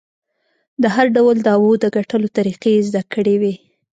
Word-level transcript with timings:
د 0.81 0.83
هر 0.95 1.07
ډول 1.15 1.37
دعوو 1.47 1.71
د 1.83 1.85
ګټلو 1.97 2.27
طریقې 2.37 2.71
یې 2.75 2.85
زده 2.89 3.01
کړې 3.13 3.35
وې. 3.41 3.53